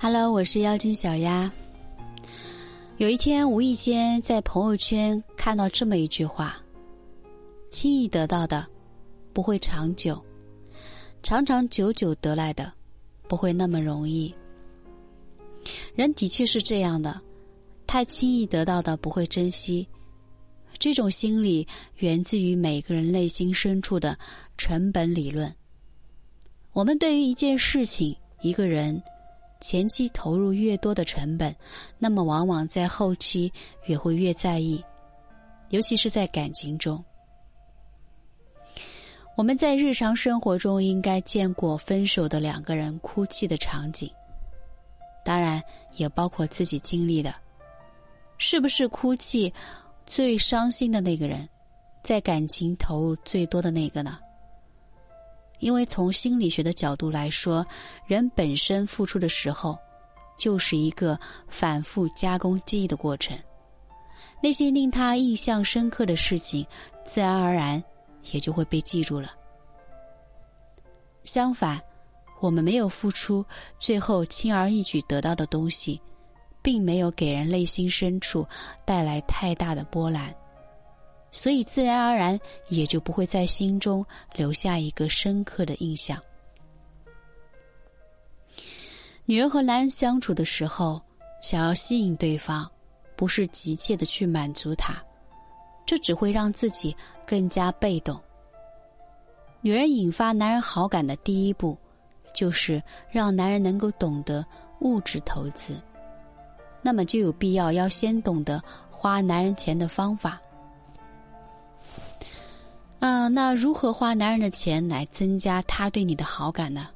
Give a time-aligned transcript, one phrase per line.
[0.00, 1.50] Hello，我是妖精小丫。
[2.98, 6.56] 有一天无意间在朋友圈看到这么一句话
[7.68, 8.64] ：“轻易得到的
[9.32, 10.24] 不会长久，
[11.20, 12.72] 长长久久得来的
[13.26, 14.32] 不会那么容易。”
[15.96, 17.20] 人的确是这样的，
[17.84, 19.84] 太轻易得到的不会珍惜。
[20.78, 24.16] 这种心理源自于每个人内心深处的
[24.56, 25.52] 成本理论。
[26.72, 29.02] 我们对于一件事情、一个人。
[29.60, 31.54] 前期投入越多的成本，
[31.98, 33.52] 那么往往在后期
[33.86, 34.82] 也会越在意，
[35.70, 37.02] 尤其是在感情中。
[39.36, 44.10] 我们在日常生活中应该见过分手的两个人哭泣的场景，
[45.24, 45.62] 当然
[45.96, 47.34] 也包括自己经历的。
[48.36, 49.52] 是不是哭泣
[50.06, 51.48] 最伤心的那个人，
[52.02, 54.18] 在感情投入最多的那个呢？
[55.58, 57.66] 因为从心理学的角度来说，
[58.06, 59.78] 人本身付出的时候，
[60.38, 63.36] 就是一个反复加工记忆的过程。
[64.40, 66.64] 那些令他印象深刻的事情，
[67.04, 67.82] 自然而然
[68.30, 69.32] 也就会被记住了。
[71.24, 71.80] 相反，
[72.40, 73.44] 我们没有付出，
[73.80, 76.00] 最后轻而易举得到的东西，
[76.62, 78.46] 并没有给人内心深处
[78.84, 80.32] 带来太大的波澜。
[81.30, 86.20] 所以，自然而然也就不会在心中留下一个深刻的印象。
[89.26, 91.00] 女人和男人相处的时候，
[91.42, 92.66] 想要吸引对方，
[93.14, 94.96] 不是急切的去满足他，
[95.84, 98.18] 这只会让自己更加被动。
[99.60, 101.76] 女人引发男人好感的第一步，
[102.32, 104.42] 就是让男人能够懂得
[104.80, 105.78] 物质投资，
[106.80, 110.40] 那么就有必要要先懂得花男人钱的方法。
[113.28, 116.88] 那如何花男人的钱来增加他对你的好感呢？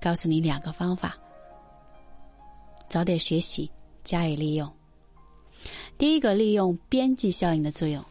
[0.00, 1.16] 告诉你两个方法，
[2.88, 3.70] 早点学习，
[4.04, 4.70] 加以利用。
[5.96, 8.04] 第一个，利用边际效应的作用。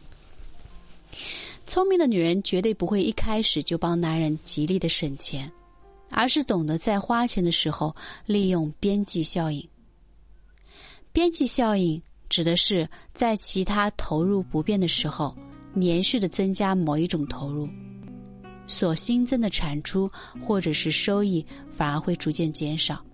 [1.66, 5.50] 聪明的女人绝对不会一开始就帮男人极力的省钱，
[6.10, 7.94] 而是懂得在花钱的时候
[8.26, 9.66] 利用边际效应。
[11.12, 15.34] 边际效应指的是在其他投入不变的时候。
[15.74, 17.68] 连续的增加某一种投入，
[18.66, 23.04] 所新增的产出或者是收益反而会逐渐减少。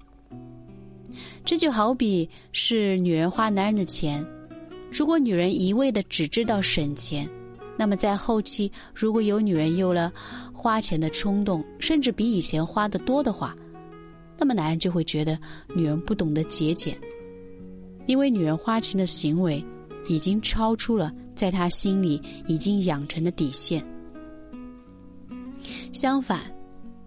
[1.45, 4.25] 这就好比是女人花男人的钱，
[4.93, 7.29] 如果女人一味的只知道省钱，
[7.77, 10.13] 那么在后期如果有女人有了
[10.53, 13.57] 花钱的冲动，甚至比以前花的多的话，
[14.39, 15.37] 那么男人就会觉得
[15.75, 16.97] 女人不懂得节俭，
[18.07, 19.65] 因为女人花钱的行为
[20.11, 21.13] 已经超出了。
[21.37, 23.83] 在他心里已经养成的底线。
[25.91, 26.41] 相反，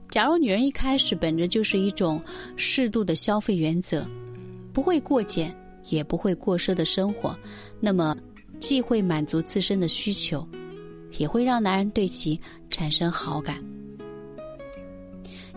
[0.10, 2.20] 假如女人一开始本着就是一种
[2.56, 4.04] 适度的消费原则，
[4.74, 5.56] 不会过俭，
[5.92, 7.38] 也不会过奢的生活，
[7.80, 8.18] 那么
[8.60, 10.48] 既会满足自身的需求，
[11.20, 12.40] 也会让男人对其
[12.72, 13.64] 产生好感。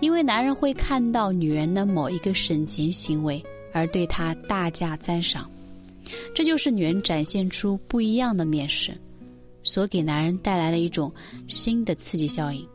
[0.00, 3.42] 因为男人会看到女人的某一个省钱行为，
[3.72, 5.50] 而对她大加赞赏。
[6.34, 8.96] 这就是女人展现出不一样的面势，
[9.62, 11.12] 所给男人带来了一种
[11.46, 12.66] 新的刺激效应。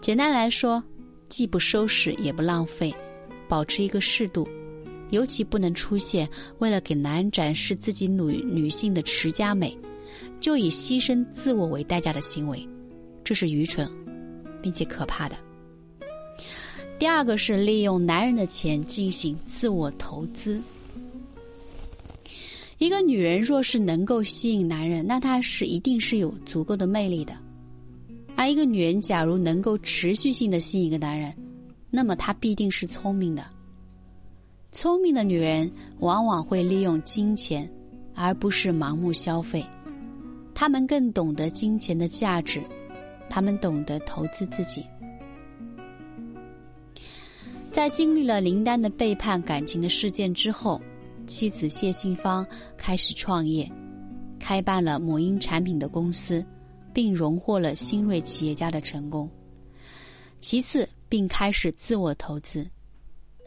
[0.00, 0.82] 简单来说，
[1.28, 2.92] 既不收拾也不浪费，
[3.48, 4.46] 保持一个适度，
[5.10, 6.28] 尤其不能出现
[6.58, 9.76] 为了给男人展示自己女女性的持家美，
[10.40, 12.68] 就以牺牲自我为代价的行为，
[13.22, 13.90] 这是愚蠢，
[14.60, 15.36] 并且可怕的。
[16.98, 20.60] 第二个是利用男人的钱进行自我投资。
[22.82, 27.32] 一个女人若是能够吸引男人，那她是一定是有足够的魅力的；
[28.34, 31.32] 而一个女人假如能够持续性的吸引一个男人，
[31.92, 33.46] 那么她必定是聪明的。
[34.72, 35.70] 聪明的女人
[36.00, 37.70] 往往会利用金钱，
[38.16, 39.64] 而不是盲目消费。
[40.52, 42.60] 她们更懂得金钱的价值，
[43.30, 44.84] 她们懂得投资自己。
[47.70, 50.82] 在经历了林丹的背叛感情的事件之后。
[51.26, 52.46] 妻子谢杏芳
[52.76, 53.70] 开始创业，
[54.38, 56.44] 开办了母婴产品的公司，
[56.92, 59.28] 并荣获了新锐企业家的成功。
[60.40, 62.68] 其次，并开始自我投资，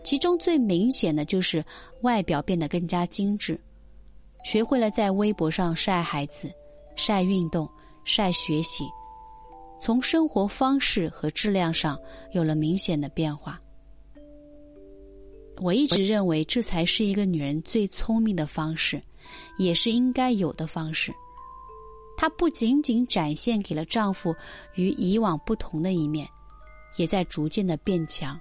[0.04, 1.64] 其中最明显的就是
[2.02, 3.60] 外表变得更加精致，
[4.46, 6.52] 学会了在微博上晒孩子、
[6.96, 7.70] 晒运动、
[8.06, 8.86] 晒学习，
[9.80, 12.00] 从生活方式和质量上
[12.32, 13.62] 有了明显的变化。
[15.62, 19.02] 我一直认为，这才是一个女人最聪明的方式，
[19.58, 21.14] 也是应该有的方式。
[22.18, 24.36] 她不仅仅展现给了丈夫
[24.76, 26.28] 与以往不同的一面，
[26.98, 28.40] 也在逐渐的变强，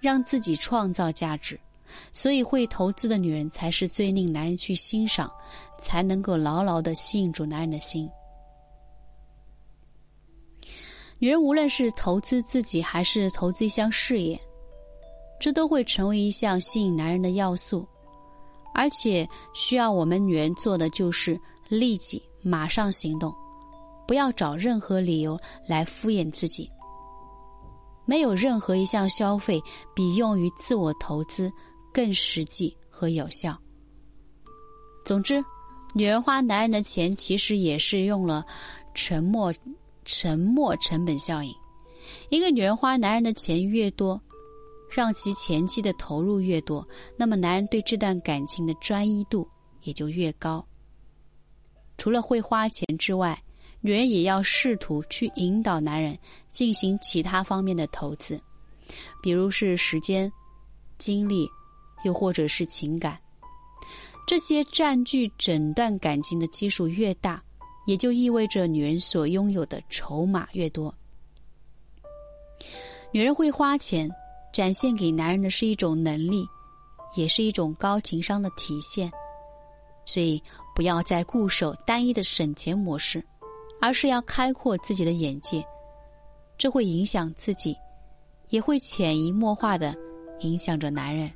[0.00, 1.58] 让自己创造价值。
[2.12, 5.32] 所以，会投资的女人才是最令男人去欣赏，
[5.82, 8.08] 才能够牢牢的吸引住男人的心。
[11.18, 14.38] 女人无论是投资自己，还是投资一项事业，
[15.40, 17.86] 这都会成为一项吸引男人的要素。
[18.74, 23.34] 而且，需要我们女人做的就是立即马上行动，
[24.06, 26.70] 不要找任何理由来敷衍自己。
[28.04, 29.62] 没有任何一项消费
[29.94, 31.52] 比用于自我投资
[31.92, 33.58] 更实际和有效。
[35.04, 35.44] 总之，
[35.94, 38.44] 女人花男人的钱，其实也是用了
[38.94, 39.52] 沉默。
[40.10, 41.54] 沉默成本效应，
[42.30, 44.18] 一个女人花男人的钱越多，
[44.90, 46.86] 让其前期的投入越多，
[47.16, 49.48] 那么男人对这段感情的专一度
[49.82, 50.64] 也就越高。
[51.96, 53.40] 除了会花钱之外，
[53.80, 56.18] 女人也要试图去引导男人
[56.50, 58.40] 进行其他方面的投资，
[59.22, 60.30] 比如是时间、
[60.98, 61.48] 精力，
[62.04, 63.18] 又或者是情感。
[64.26, 67.42] 这些占据整段感情的基数越大。
[67.86, 70.94] 也就意味着女人所拥有的筹码越多。
[73.10, 74.06] 女人会花钱，
[74.58, 76.44] 展现给男人的是一种能力，
[77.14, 79.08] 也是一种高情商的体现。
[80.04, 80.42] 所以，
[80.74, 83.24] 不要再固守单一的省钱模式，
[83.80, 85.64] 而是要开阔自己的眼界。
[86.56, 87.72] 这会影响自己，
[88.48, 89.94] 也会潜移默化的
[90.40, 91.30] 影响着男人。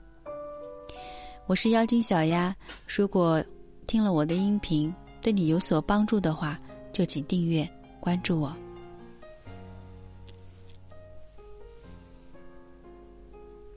[1.46, 2.52] 我是妖精小丫，
[2.88, 3.40] 如果
[3.86, 4.92] 听了我的音频。
[5.20, 6.58] 对你有所帮助的话，
[6.92, 7.64] 就请订阅
[8.00, 8.52] 关注我。